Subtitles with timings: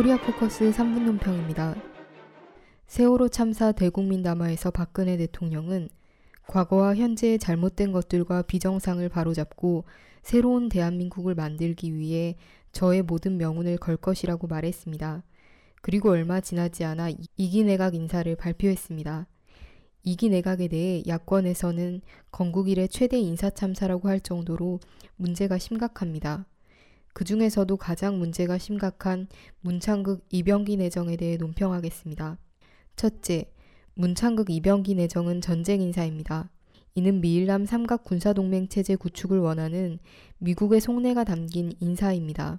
[0.00, 1.76] 코리아 포커스 3분 논평입니다.
[2.86, 5.90] 세월호 참사 대국민 담화에서 박근혜 대통령은
[6.46, 9.84] 과거와 현재의 잘못된 것들과 비정상을 바로잡고
[10.22, 12.36] 새로운 대한민국을 만들기 위해
[12.72, 15.22] 저의 모든 명운을 걸 것이라고 말했습니다.
[15.82, 19.26] 그리고 얼마 지나지 않아 이기 내각 인사를 발표했습니다.
[20.04, 24.80] 이기 내각에 대해 야권에서는 건국 이래 최대 인사 참사라고 할 정도로
[25.16, 26.46] 문제가 심각합니다.
[27.20, 29.28] 그 중에서도 가장 문제가 심각한
[29.60, 32.38] 문창극 이병기 내정에 대해 논평하겠습니다.
[32.96, 33.52] 첫째,
[33.92, 36.48] 문창극 이병기 내정은 전쟁 인사입니다.
[36.94, 39.98] 이는 미일남 삼각 군사동맹 체제 구축을 원하는
[40.38, 42.58] 미국의 속내가 담긴 인사입니다.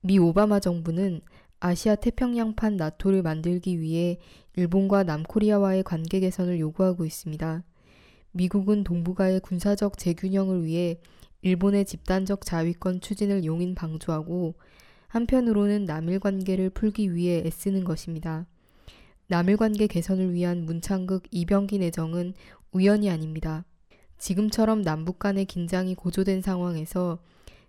[0.00, 1.20] 미 오바마 정부는
[1.58, 4.18] 아시아 태평양판 나토를 만들기 위해
[4.56, 7.64] 일본과 남코리아와의 관계 개선을 요구하고 있습니다.
[8.32, 11.00] 미국은 동북아의 군사적 재균형을 위해
[11.42, 14.54] 일본의 집단적 자위권 추진을 용인 방조하고
[15.08, 18.46] 한편으로는 남일 관계를 풀기 위해 애쓰는 것입니다.
[19.26, 22.34] 남일 관계 개선을 위한 문창극 이병기 내정은
[22.72, 23.64] 우연이 아닙니다.
[24.18, 27.18] 지금처럼 남북 간의 긴장이 고조된 상황에서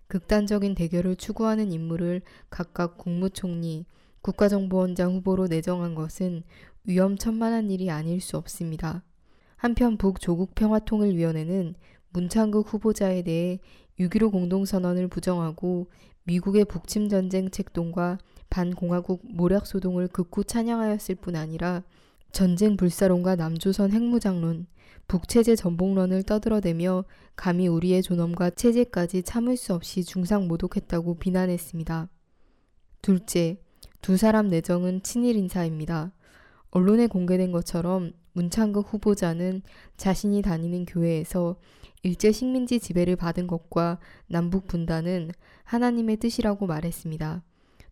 [0.06, 3.86] 극단적인 대결을 추구하는 인물을 각각 국무총리,
[4.20, 6.42] 국가정보원장 후보로 내정한 것은
[6.84, 9.02] 위험천만한 일이 아닐 수 없습니다.
[9.56, 11.74] 한편 북조국평화통일위원회는
[12.12, 13.58] 문창극 후보자에 대해
[13.98, 15.88] 6.15 공동선언을 부정하고
[16.24, 18.18] 미국의 북침전쟁 책동과
[18.50, 21.82] 반공화국 모략소동을 극구 찬양하였을 뿐 아니라
[22.32, 24.66] 전쟁 불사론과 남조선 핵무장론,
[25.08, 27.04] 북체제 전복론을 떠들어대며
[27.36, 32.08] 감히 우리의 존엄과 체제까지 참을 수 없이 중상 모독했다고 비난했습니다.
[33.02, 33.58] 둘째,
[34.00, 36.12] 두 사람 내정은 친일 인사입니다.
[36.72, 39.60] 언론에 공개된 것처럼 문창극 후보자는
[39.98, 41.56] 자신이 다니는 교회에서
[42.02, 45.30] 일제 식민지 지배를 받은 것과 남북 분단은
[45.64, 47.42] 하나님의 뜻이라고 말했습니다.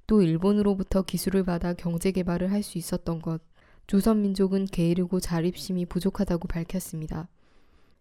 [0.06, 3.42] 또 일본으로부터 기술을 받아 경제 개발을 할 수 있었던 것,
[3.86, 7.28] 조선민족은 게으르고 자립심이 부족하다고 밝혔습니다.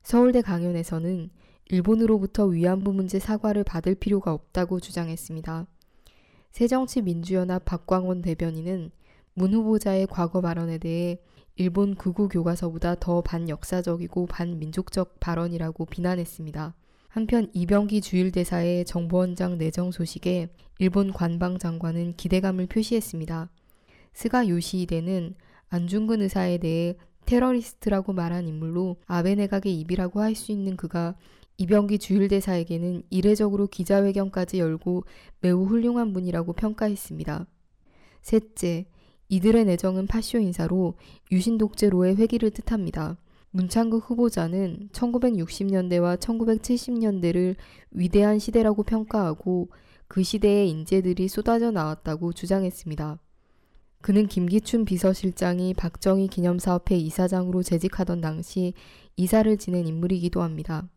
[0.02, 1.30] 서울대 강연에서는
[1.66, 5.68] 일본으로부터 위안부 문제 사과를 받을 필요가 없다고 주장했습니다.
[6.52, 8.92] 새정치민주연합 박광원 대변인은
[9.34, 11.20] 문 후보자의 과거 발언에 대해
[11.56, 16.76] 일본 극우 교과서보다 더 반역사적이고 반민족적 발언이라고 비난했습니다.
[17.10, 23.50] 한편 이병기 주일대사의 정보원장 내정 소식에 일본 관방 장관은 기대감을 표시했습니다.
[24.14, 25.36] 스가 요시히데는
[25.70, 26.96] 안중근 의사에 대해
[27.26, 31.16] 테러리스트라고 말한 인물로 아베 내각의 입이라고 할 수 있는 그가
[31.58, 35.04] 이병기 주일대사에게는 이례적으로 기자회견까지 열고
[35.42, 37.46] 매우 훌륭한 분이라고 평가했습니다.
[38.22, 38.86] 셋째,
[39.30, 40.96] 이들의 내정은 파쇼 인사로
[41.32, 43.18] 유신 독재로의 회기를 뜻합니다.
[43.52, 47.56] 문창극 후보자는 1960년대와 1970년대를
[47.92, 49.70] 위대한 시대라고 평가하고
[50.08, 53.20] 그 시대의 인재들이 쏟아져 나왔다고 주장했습니다.
[54.02, 58.74] 그는 김기춘 비서실장이 박정희 기념사업회 이사장으로 재직하던 당시
[59.16, 60.90] 이사를 지낸 인물이기도 합니다.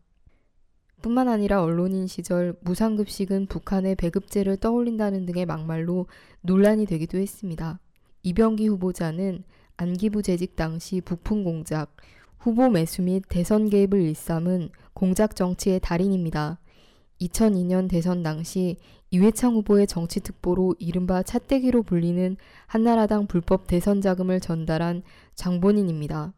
[1.03, 6.07] 뿐만 아니라 언론인 시절 무상급식은 북한의 배급제를 떠올린다는 등의 막말로
[6.41, 7.79] 논란이 되기도 했습니다.
[8.23, 9.43] 이병기 후보자는
[9.75, 11.95] 안기부 재직 당시 부품 공작,
[12.39, 16.59] 후보 매수 및 대선 개입을 일삼은 공작 정치의 달인입니다.
[17.19, 18.77] 2002년 대선 당시
[19.11, 25.03] 이회창 후보의 정치특보로 이른바 차떼기로 불리는 한나라당 불법 대선 자금을 전달한
[25.35, 26.33] 장본인입니다.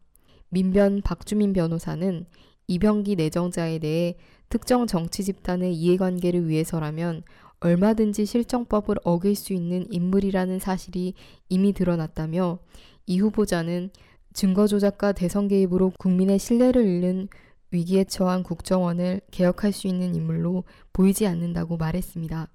[0.48, 2.26] 민변 박주민 변호사는
[2.66, 4.16] 이병기 내정자에 대해
[4.48, 7.22] 특정 정치 집단의 이해관계를 위해서라면
[7.60, 11.14] 얼마든지 실정법을 어길 수 있는 인물이라는 사실이
[11.48, 12.58] 이미 드러났다며
[13.06, 13.90] 이 후보자는
[14.32, 17.28] 증거 조작과 대선 개입으로 국민의 신뢰를 잃는
[17.70, 22.48] 위기에 처한 국정원을 개혁할 수 있는 인물로 보이지 않는다고 말했습니다.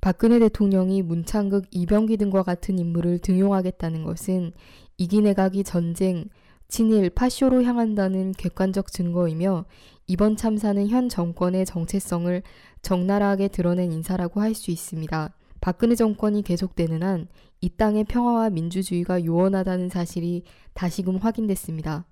[0.00, 4.52] 박근혜 대통령이 문창극 이병기 등과 같은 인물을 등용하겠다는 것은
[4.96, 6.26] 이기 내각이 전쟁,
[6.68, 9.64] 친일, 파쇼로 향한다는 객관적 증거이며
[10.10, 12.42] 이번 참사는 현 정권의 정체성을
[12.82, 15.32] 적나라하게 드러낸 인사라고 할 수 있습니다.
[15.60, 17.28] 박근혜 정권이 계속되는 한
[17.62, 22.06] 이 땅의 평화와 민주주의가 요원하다는 사실이 다시금 확인됐습니다.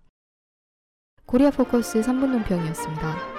[1.25, 3.38] 코리아 포커스 3분 논평이었습니다.